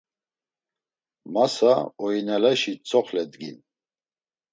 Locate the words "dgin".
3.31-3.57